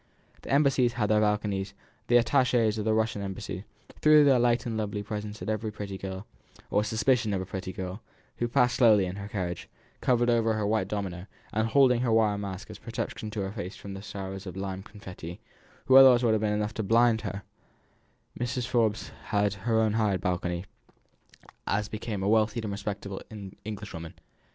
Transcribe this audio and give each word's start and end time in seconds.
The 0.41 0.49
embassies 0.51 0.93
had 0.93 1.11
their 1.11 1.21
balconies; 1.21 1.75
the 2.07 2.17
attaches 2.17 2.79
of 2.79 2.85
the 2.85 2.93
Russian 2.95 3.21
Embassy 3.21 3.65
threw 4.01 4.23
their 4.23 4.39
light 4.39 4.65
and 4.65 4.75
lovely 4.75 5.03
presents 5.03 5.43
at 5.43 5.47
every 5.47 5.71
pretty 5.71 5.95
girl, 5.95 6.25
or 6.71 6.83
suspicion 6.83 7.33
of 7.35 7.41
a 7.41 7.45
pretty 7.45 7.71
girl, 7.71 8.01
who 8.37 8.47
passed 8.47 8.77
slowly 8.77 9.05
in 9.05 9.17
her 9.17 9.27
carriage, 9.27 9.69
covered 10.01 10.27
over 10.27 10.49
with 10.49 10.57
her 10.57 10.65
white 10.65 10.87
domino, 10.87 11.27
and 11.53 11.67
holding 11.67 12.01
her 12.01 12.11
wire 12.11 12.39
mask 12.39 12.71
as 12.71 12.79
a 12.79 12.81
protection 12.81 13.29
to 13.29 13.41
her 13.41 13.51
face 13.51 13.75
from 13.75 13.93
the 13.93 14.01
showers 14.01 14.47
of 14.47 14.57
lime 14.57 14.81
confetti, 14.81 15.39
which 15.85 15.99
otherwise 15.99 16.23
would 16.23 16.33
have 16.33 16.41
been 16.41 16.51
enough 16.51 16.73
to 16.73 16.81
blind 16.81 17.21
her; 17.21 17.43
Mrs. 18.39 18.65
Forbes 18.65 19.11
had 19.25 19.53
her 19.53 19.79
own 19.79 19.93
hired 19.93 20.19
balcony, 20.21 20.65
as 21.67 21.87
became 21.89 22.23
a 22.23 22.27
wealthy 22.27 22.59
and 22.63 22.71
respectable 22.71 23.21
Englishwoman. 23.63 24.15